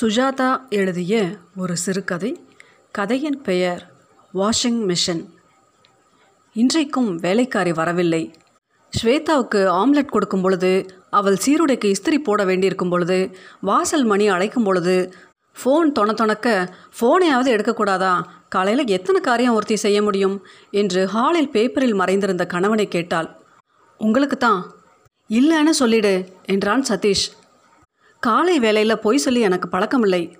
[0.00, 2.44] சுஜாதா எழுதிய ஒரு சிறுகதை.
[2.90, 3.90] கதையின் பெயர்
[4.34, 5.24] வாஷிங் மிஷின்.
[6.52, 8.34] இன்றைக்கும் வேலைக்காரி வரவில்லை.
[9.02, 15.14] ஸ்வேதாவுக்கு ஆம்லெட் கொடுக்கும் பொழுது அவள் சீருடைக்கு இஸ்திரி போட வேண்டியிருக்கும் பொழுது வாசல் மணி அழைக்கும் பொழுது
[15.56, 16.68] ஃபோன் தொண தொணக்க
[17.00, 18.22] ஃபோனையாவது எடுக்கக்கூடாதா?
[18.48, 20.46] காலையில் எத்தனை காரியம் ஒருத்தி செய்ய முடியும்?
[20.70, 23.42] என்று ஹாலில் பேப்பரில் மறைந்திருந்த கணவனை கேட்டாள்.
[23.98, 24.72] உங்களுக்கு தான்
[25.28, 27.28] இல்லைன்னு சொல்லிடு என்றான் சதீஷ்.
[28.24, 30.36] காலை வேலையில் பொய் சொல்லி எனக்கு பழக்கமில்லை.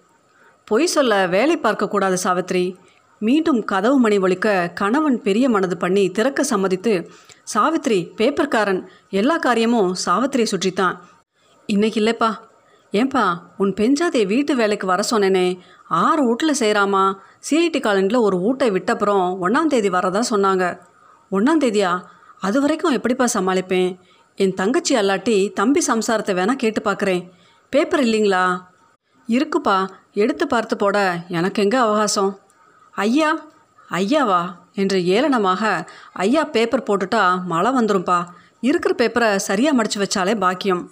[0.65, 2.77] பொய் சொல்ல வேலை பார்க்கக்கூடாது சாவித்ரி.
[3.19, 6.93] மீண்டும் கதவு மணி ஒழிக்க கணவன் பெரிய மனது பண்ணி திறக்க சம்மதித்து
[7.55, 8.81] சாவித்ரி பேப்பர்காரன்.
[9.11, 10.97] எல்லா காரியமும் சாவித்திரியை சுற்றித்தான்.
[11.67, 12.31] இன்னைக்கு இல்லைப்பா.
[12.93, 13.25] ஏன்பா
[13.59, 15.59] உன் பெஞ்சாதே வீட்டு வேலைக்கு வர சொன்னேனே.
[15.89, 17.05] ஆறு வீட்டில் செய்கிறாமா
[17.51, 20.65] சிஐடி காலனியில் ஒரு வீட்டை விட்டப்புறம் ஒன்றாந்தேதி வரதான் சொன்னாங்க.
[21.31, 21.93] ஒன்றாந்தேதியா
[22.41, 23.93] அது வரைக்கும் எப்படிப்பா சமாளிப்பேன்?
[24.35, 27.23] என் தங்கச்சி அல்லாட்டி தம்பி சம்சாரத்தை வேணால் கேட்டு பார்க்குறேன்.
[27.73, 28.45] பேப்பர் இல்லைங்களா?
[29.29, 29.77] இருக்குப்பா
[30.23, 30.97] எடுத்து பார்த்து போட.
[31.29, 32.33] எனக்கு எங்கே அவகாசம்?
[32.95, 33.31] ஐயா
[33.91, 34.41] ஐயாவா?
[34.75, 35.63] என்று ஏளனமாக
[36.25, 38.19] ஐயா பேப்பர் போட்டுட்டா மழை வந்துடும்ப்பா
[38.61, 40.83] இருக்கிற பேப்பரை சரியாக மடித்து வச்சாலே பாக்கியம்.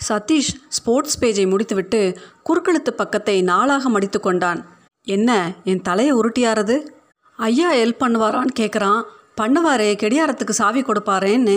[0.00, 2.00] சதீஷ் ஸ்போர்ட்ஸ் பேஜை முடித்துவிட்டு
[2.48, 4.60] குறுக்கெழுத்து பக்கத்தை நாளாக மடித்து கொண்டான்.
[5.06, 5.30] என்ன
[5.64, 6.76] என் தலையை உருட்டியாரது?
[7.38, 9.00] ஐயா ஹெல்ப் பண்ணுவாரான்னு கேட்குறான்
[9.40, 11.56] பண்ணுவாரே கெடியாரத்துக்கு சாவி கொடுப்பாரேன்னு.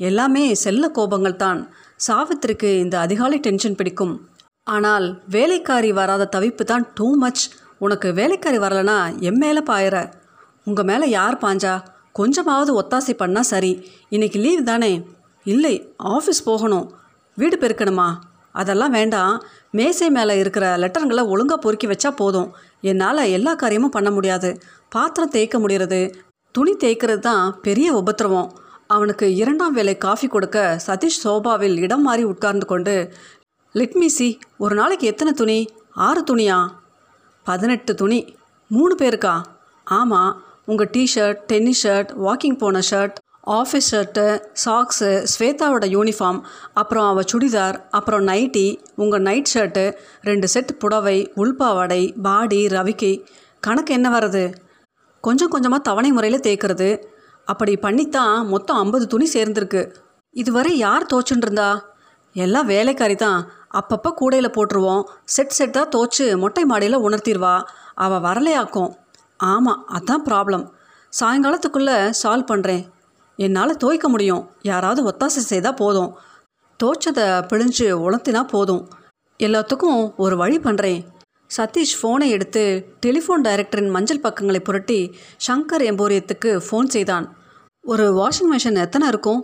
[0.00, 1.60] எல்லாமே செல்ல கோபங்கள் தான்
[2.06, 4.28] சாவித்திரிக்கு இந்த அதிகாலை டென்ஷன் பிடிக்கும்.
[4.62, 10.12] ஆனால் வேலைக்காரி வராத தவிப்பு தான் டூ மச் உனக்கு வேலைக்காரி வரலனா என் மேலே பாயிற.
[10.64, 11.84] உங்கள் மேலே யார் பாஞ்சா?
[12.12, 13.90] கொஞ்சமாவது ஒத்தாசை பண்ணால் சரி.
[14.08, 15.06] இன்னைக்கு லீவ் தானே?
[15.44, 16.92] இல்லை ஆஃபீஸ் போகணும்.
[17.36, 18.08] வீடு பெருக்கணுமா?
[18.52, 19.42] அதெல்லாம் வேண்டாம்.
[19.70, 22.54] மேசை மேலே இருக்கிற லெட்டருங்களை ஒழுங்காக பொறுக்கி வச்சா போதும்.
[22.80, 24.60] என்னால் எல்லா காரியமும் பண்ண முடியாது.
[24.88, 26.14] பாத்திரம் தேய்க்க முடிகிறது
[26.50, 28.52] துணி தேய்க்கிறது தான் பெரிய உபத்திரவம்.
[28.86, 33.12] அவனுக்கு இரண்டாம் வேலை காஃபி கொடுக்க சதீஷ் சோபாவில் இடம் மாறி உட்கார்ந்து கொண்டு
[33.74, 35.66] லிட்மிசி மீ சி ஒரு நாளைக்கு எத்தனை துணி?
[35.92, 36.68] ஆறு துணியா?
[37.44, 38.36] பதினெட்டு துணி.
[38.68, 39.42] மூணு பேருக்கா?
[39.84, 46.40] ஆமாம் உங்கள் t shirt tennis shirt walking போன ஷர்ட் ஆஃபீஸ் ஷர்ட்டு சாக்ஸு ஸ்வேதாவோட யூனிஃபார்ம்
[46.74, 53.26] அப்புறம் அவள் சுடிதார் அப்புறம் நைட்டி உங்கள் நைட் ஷர்ட்டு ரெண்டு செட் புடவை உள்பாவாடை பாடி ரவிக்கை.
[53.60, 54.54] கணக்கு என்ன வருது
[55.20, 57.04] கொஞ்சம் கொஞ்சமாக தவணை முறையில் தேய்க்கிறது.
[57.46, 59.82] அப்படி பண்ணித்தான் மொத்தம் ஐம்பது துணி சேர்ந்துருக்கு.
[60.30, 61.68] இதுவரை யார் தோச்சுன்ருந்தா
[62.32, 63.40] எல்லாம் வேலைக்காரி தான்
[63.78, 65.04] அப்பப்போ கூடையில் போட்டுருவோம்.
[65.24, 67.54] செட் செட்டாக தோச்சு மொட்டை மாடியில் உணர்த்திடுவா.
[67.94, 68.90] அவள் வரலையாக்கும்.
[69.36, 70.64] ஆமாம் அதான் ப்ராப்ளம்
[71.20, 72.84] சாயங்காலத்துக்குள்ளே சால்வ் பண்ணுறேன்
[73.36, 74.42] என்னால் துவைக்க முடியும்.
[74.62, 76.10] யாராவது ஒத்தாசை செய்தால் போதும்.
[76.80, 78.82] தோச்சதை பிழிஞ்சு உலர்த்தினா போதும்.
[79.40, 81.00] எல்லாத்துக்கும் ஒரு வழி பண்ணுறேன்
[81.56, 82.62] சதீஷ் ஃபோனை எடுத்து
[83.06, 85.00] டெலிஃபோன் டைரக்டரின் மஞ்சள் பக்கங்களை புரட்டி
[85.46, 87.26] ஷங்கர் எம்போரியத்துக்கு ஃபோன் செய்தான்.
[87.84, 89.40] ஒரு வாஷிங் மிஷின் எத்தனை இருக்கும்?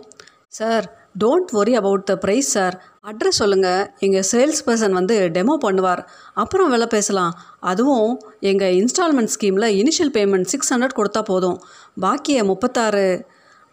[0.47, 0.85] Sir
[1.23, 2.75] don't worry about the price sir
[3.09, 6.01] address சொல்லுங்கள் எங்கள் சேல்ஸ் பர்சன் வந்து டெமோ பண்ணுவார்.
[6.33, 7.33] அப்புறம் விலை பேசலாம்.
[7.59, 11.57] அதுவும் எங்கள் இன்ஸ்டால்மெண்ட் ஸ்கீமில் இனிஷியல் பேமெண்ட் சிக்ஸ் ஹண்ட்ரட் கொடுத்தா போதும்.
[11.99, 13.07] பாக்கிய முப்பத்தாறு.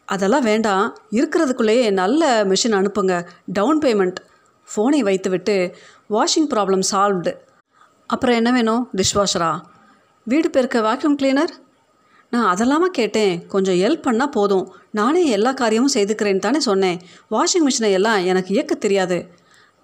[0.04, 0.86] அதெல்லாம் வேண்டாம்.
[1.10, 3.14] இருக்கிறதுக்குள்ளேயே நல்ல மிஷின் அனுப்புங்க.
[3.58, 4.18] டவுன் பேமெண்ட்
[4.68, 5.58] ஃபோனை வைத்துவிட்டு
[6.10, 7.34] வாஷிங் ப்ராப்ளம் சால்வ்டு
[8.08, 8.88] அப்புறம் என்ன வேணும்?
[8.96, 9.60] டிஷ்வாஷரா
[10.24, 11.52] வீடு பெருக்க வேக்யூம் கிளீனர்
[12.30, 13.46] நான் அதெல்லாமா கேட்டேன்.
[13.46, 14.72] கொஞ்சம் ஹெல்ப் பண்ணால் போதும்.
[14.90, 17.00] நானே எல்லா காரியமும் செய்துக்கிறேன்னு தானே சொன்னேன்.
[17.30, 19.28] வாஷிங் மிஷினை எல்லாம் எனக்கு இயக்க தெரியாது.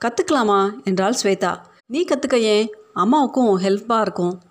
[0.01, 1.57] கற்றுக்கலாமா என்றாள் ஸ்வேதா.
[1.87, 2.75] நீ கற்றுக்க ஏன்?
[2.95, 4.43] அம்மாவுக்கும் ஹெல்ப்பாக இருக்கும்.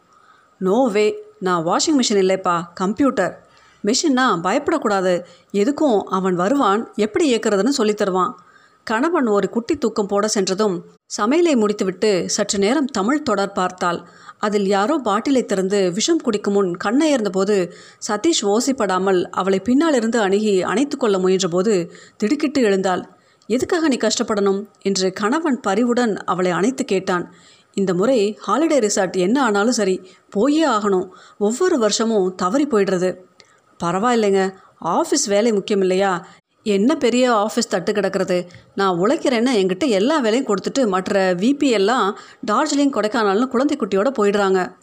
[0.59, 1.05] நோ வே
[1.39, 2.63] நான் வாஷிங் மிஷின் இல்லைப்பா.
[2.73, 3.47] கம்ப்யூட்டர்
[3.85, 5.23] மிஷின்னா பயப்படக்கூடாது.
[5.53, 6.91] எதுக்கும் அவன் வருவான்?
[6.95, 8.43] எப்படி இயக்கிறதுன்னு சொல்லித் தருவான்.
[8.83, 10.85] கணவன் ஒரு குட்டி தூக்கம் போட சென்றதும்
[11.17, 14.07] சமையலை முடித்துவிட்டு சற்று நேரம் தமிழ் தொடர் பார்த்தாள்.
[14.39, 17.71] அதில் யாரோ பாட்டிலை திறந்து விஷம் குடிக்கும் முன் கண்ணயர்ந்தபோது
[18.07, 23.03] சதீஷ் ஓசைப்படாமல் அவளை பின்னாலிருந்து அணுகி அணைத்து கொள்ள முயன்றபோது திடுக்கிட்டு எழுந்தாள்.
[23.47, 24.65] எதுக்காக நீ கஷ்டப்படணும்?
[24.81, 27.33] என்று கணவன் பரிவுடன் அவளை அணைத்து கேட்டான்.
[27.73, 31.09] இந்த முறை ஹாலிடே ரிசார்ட் என்ன ஆனாலும் சரி போயே ஆகணும்.
[31.37, 33.15] ஒவ்வொரு வருஷமும் தவறி போயிடுறது.
[33.83, 34.53] பரவாயில்லைங்க.
[34.83, 36.27] ஆஃபீஸ் வேலை முக்கியம் இல்லையா?
[36.63, 38.47] என்ன பெரிய ஆஃபீஸ் தட்டு கிடக்கிறது?
[38.75, 42.17] நான் உழைக்கிறேன்னு என்கிட்ட எல்லா வேலையும் கொடுத்துட்டு மற்ற விபி எல்லாம்
[42.51, 44.75] டார்ஜிலிங் கொடைக்கானல்னு குழந்தை குட்டியோட போயிடுறாங்க.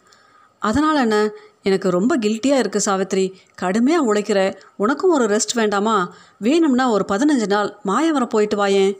[0.59, 1.31] அதனால் என்ன?
[1.63, 3.33] எனக்கு ரொம்ப கில்ட்டியாக இருக்குது சாவித்ரி.
[3.55, 4.57] கடுமையாக உழைக்கிற.
[4.75, 6.13] உனக்கும் ஒரு ரெஸ்ட் வேண்டாமா?
[6.37, 8.97] வேணும்னா ஒரு பதினஞ்சு நாள் மாயவரம் போயிட்டு வாயேன்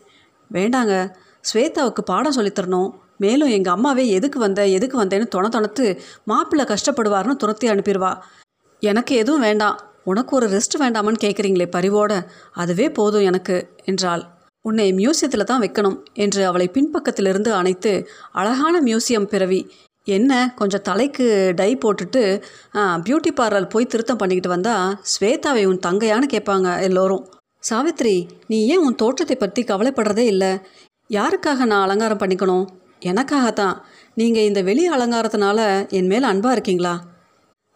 [0.53, 1.13] வேண்டாங்க.
[1.53, 7.69] ஸ்வேதாவுக்கு பாடம் சொல்லித்தரணும் மேலும் எங்கள் அம்மாவே எதுக்கு வந்த எதுக்கு வந்தேன்னு தொண தொணத்து மாப்பிள்ளை கஷ்டப்படுவார்னு துரத்தி
[7.69, 8.17] அனுப்பிடுவா.
[8.79, 9.90] எனக்கு எதுவும் வேண்டாம்.
[10.05, 12.13] உனக்கு ஒரு ரெஸ்ட் வேண்டாமான்னு கேட்குறீங்களே பரிவோட
[12.61, 13.55] அதுவே போதும் எனக்கு
[13.91, 14.23] என்றாள்.
[14.65, 17.91] உன்னை மியூசியத்தில் தான் வைக்கணும் என்று அவளை பின்பக்கத்திலிருந்து அணைத்து
[18.41, 19.61] அழகான மியூசியம் பிறவி
[20.07, 21.25] என்ன கொஞ்சம் தலைக்கு
[21.59, 22.21] டை போட்டுட்டு
[23.05, 24.75] பியூட்டி பார்லர் போய் திருத்தம் பண்ணிக்கிட்டு வந்தா
[25.13, 27.23] ஸ்வேதாவை உன் தங்கையான்னு கேட்பாங்க எல்லோரும்.
[27.63, 28.15] சாவித்ரி
[28.51, 30.51] நீ ஏன் உன் தோற்றத்தை பற்றி கவலைப்படுறதே இல்லை?
[31.09, 32.65] யாருக்காக நான் அலங்காரம் பண்ணிக்கணும்?
[33.11, 33.75] எனக்காகத்தான்.
[34.19, 35.59] நீங்கள் இந்த வெளி அலங்காரத்தினால
[35.97, 36.95] என் மேலே அன்பாக இருக்கீங்களா?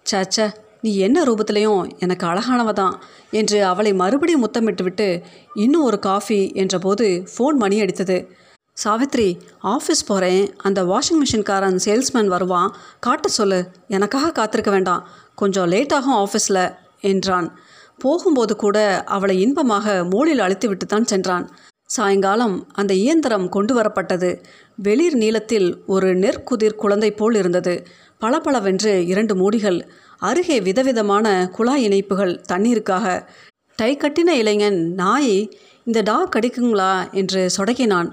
[0.06, 0.48] சச்ச
[0.86, 2.96] நீ என்ன ரூபத்திலையும் எனக்கு அழகானவ தான்
[3.32, 5.08] என்று அவளை மறுபடியும் முத்தமிட்டு விட்டு
[5.56, 8.18] இன்னும் ஒரு காஃபி என்றபோது ஃபோன் மணி அடித்தது.
[8.78, 9.30] சாவித்ரி
[9.74, 12.70] ஆஃபீஸ் போகிறேன் அந்த வாஷிங் மிஷின்காரன் சேல்ஸ்மேன் வருவான்.
[13.00, 13.60] காட்ட சொல்லு.
[13.88, 15.06] எனக்காக காத்திருக்க வேண்டாம்.
[15.36, 16.66] கொஞ்சம் லேட்டாகும் ஆஃபீஸில்
[17.12, 17.48] என்றான்.
[17.98, 18.78] போகும்போது கூட
[19.16, 21.46] அவளை இன்பமாக மோளில் அழைத்து விட்டு தான் சென்றான்.
[21.90, 24.30] சாயங்காலம் அந்த இயந்திரம் கொண்டு வரப்பட்டது.
[24.88, 27.76] வெளிர் நீளத்தில் ஒரு நெற்குதிர் குழந்தை போல் இருந்தது.
[28.20, 33.28] பளபளவென்று இரண்டு மூடிகள் அருகே விதவிதமான குழாய் இணைப்புகள் தண்ணீருக்காக
[33.76, 38.12] டை கட்டின இளைஞன் நாயை இந்த டாக் கடிக்குங்களா என்று சொடக்கினான்.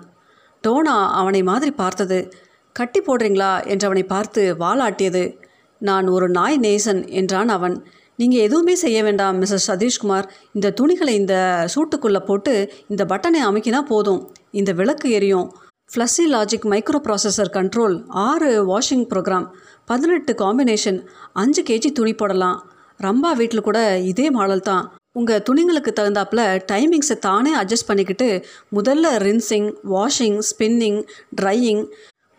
[0.67, 2.33] டோனா அவனை மாதிரி பார்த்தது.
[2.73, 3.67] கட்டி போடுறீங்களா?
[3.67, 5.39] என்று அவனை பார்த்து வாலாட்டியது.
[5.79, 7.87] நான் ஒரு நாய் நேசன் என்றான் அவன்.
[8.17, 10.29] நீங்கள் எதுவுமே செய்ய வேண்டாம் மிஸ்ஸஸ் சதீஷ்குமார்.
[10.53, 14.33] இந்த துணிகளை இந்த சூட்டுக்குள்ளே போட்டு இந்த பட்டனை அமைக்கினா போதும்.
[14.51, 15.53] இந்த விளக்கு எரியும்.
[15.93, 19.47] Fuzzy logic micro processor control ஆறு வாஷிங் ப்ரோக்ராம்
[19.85, 20.99] பதினெட்டு காம்பினேஷன்
[21.33, 22.59] அஞ்சு கேஜி துணி போடலாம்.
[23.03, 24.85] ரம்பா வீட்டில் கூட இதே மாடல் தான்.
[25.13, 26.43] உங்கள் துணிங்களுக்கு தகுந்தாப்புல
[26.73, 28.29] டைமிங்ஸை தானே அட்ஜஸ்ட் பண்ணிக்கிட்டு
[28.77, 31.03] முதல்ல rinsing washing spinning
[31.43, 31.85] drying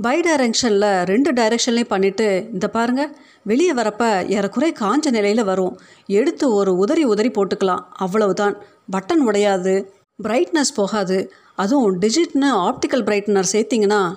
[0.02, 5.80] by டைரக்ஷனில் ரெண்டு டைரக்ஷன்லேயும் பண்ணிவிட்டு இந்த பாருங்கள் வெளியே வரப்போ ஏறக்குறை காஞ்ச நிலையில் வரும்.
[6.08, 7.86] எடுத்து ஒரு உதறி உதறி போட்டுக்கலாம்.
[8.06, 8.58] அவ்வளவுதான்.
[8.92, 9.76] பட்டன் உடையாது.
[10.24, 11.18] பிரைட்னஸ் போகாது.
[11.56, 14.16] அதுவும் டிஜிட்னு ஆப்டிக்கல் பிரைட்னர் சேர்த்திங்கன்னா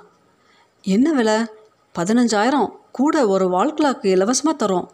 [0.82, 1.38] என்ன விலை?
[1.98, 2.68] பதினஞ்சாயிரம்.
[2.92, 4.90] கூட ஒரு வால் கிளாக் இலவசமாக தரும்.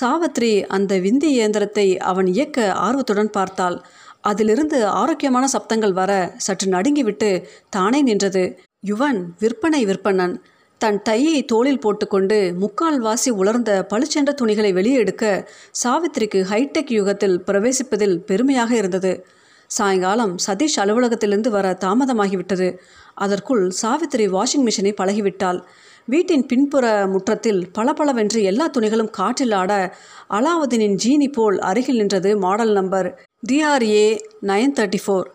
[0.00, 3.82] சாவத்ரி அந்த விந்தி இயந்திரத்தை அவன் இயக்க ஆர்வத்துடன் பார்த்தாள்.
[4.20, 8.58] அதிலிருந்து ஆரோக்கியமான சப்தங்கள் வர சற்று நடுங்கிவிட்டு தானே நின்றது.
[8.86, 10.36] யுவன் விற்பனை விற்பனன்.
[10.78, 15.50] தன் டையை தோளில் போட்டுக்கொண்டு முக்கால் வாசி உலர்ந்த பளிச்சென்ற துணிகளை வெளியே எடுக்க
[15.82, 19.26] சாவித்திரிக்கு ஹைடெக் யுகத்தில் பிரவேசிப்பதில் பெருமையாக இருந்தது.
[19.70, 22.78] சாயங்காலம் சதீஷ் அலுவலகத்திலிருந்து வர தாமதமாகிவிட்டது.
[23.14, 25.62] அதற்குள் சாவித்திரி வாஷிங் மிஷினை பழகிவிட்டாள்.
[26.04, 29.96] வீட்டின் பின்புற முற்றத்தில் பளபளவென்று எல்லா துணிகளும் காற்றில் ஆட
[30.30, 33.08] அலாவுதீனின் ஜீனி போல் அருகில் நின்றது model number
[33.52, 34.06] TRA
[34.42, 35.26] nine thirty four.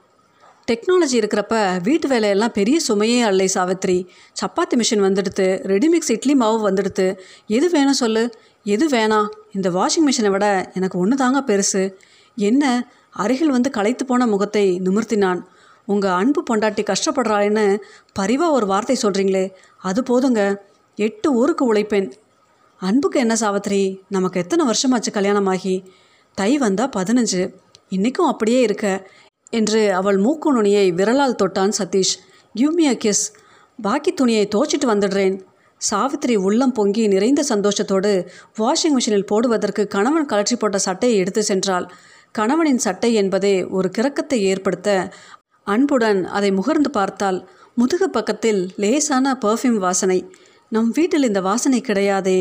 [0.72, 4.08] Technology இருக்கிறப்ப வீட்டு வேலையெல்லாம் பெரிய சுமையே அல்லை சாவித்ரி
[4.42, 7.18] சப்பாத்தி மிஷின் வந்துடுத்து ரெடிமிக்ஸ் இட்லி மாவு வந்துடுத்து.
[7.48, 8.30] எது வேணும் சொல்லு?
[8.64, 9.28] எது வேணாம்?
[9.52, 11.94] இந்த வாஷிங் மிஷினை விட எனக்கு ஒன்று தாங்க பெருசு.
[12.36, 12.92] என்ன?
[13.16, 15.42] அருகில் வந்து களைத்து போன முகத்தை நிமிர்த்தினான்.
[15.88, 17.66] உங்கள் அன்பு பொண்டாட்டி கஷ்டப்படுறாள்னு
[18.14, 19.46] பரிவாக ஒரு வார்த்தை சொல்கிறீங்களே
[19.82, 20.42] அது போதுங்க.
[20.98, 22.08] எட்டு ஊருக்கு உழைப்பேன்.
[22.82, 23.82] அன்புக்கு என்ன சாவத்திரி?
[24.10, 25.76] நமக்கு எத்தனை வருஷமாச்சு கல்யாணமாகி?
[26.38, 27.42] தை வந்தால் பதினஞ்சு.
[27.90, 28.88] இன்றைக்கும் அப்படியே இருக்க.
[29.54, 32.16] என்று அவள் மூக்கு நுனியை விரலால் தொட்டான் Satish.
[32.54, 33.26] Give me a kiss
[33.80, 35.36] பாக்கி துணியை தோச்சிட்டு வந்துடுறேன்.
[35.82, 38.12] சாவித்திரி உள்ளம் பொங்கி நிறைந்த சந்தோஷத்தோடு
[38.60, 41.88] வாஷிங் மிஷினில் போடுவதற்கு கணவன் கலற்றி போட்ட சட்டையை எடுத்து சென்றாள்.
[42.38, 44.90] கணவனின் சட்டை என்பதே ஒரு கிறக்கத்தை ஏற்படுத்த
[45.68, 47.40] அன்புடன் அதை முகர்ந்து பார்த்தால்
[47.76, 50.20] முதுகு பக்கத்தில் லேசான பர்ஃப்யூம் வாசனை.
[50.72, 52.40] நம் வீட்டில் இந்த வாசனை கிடையாதே.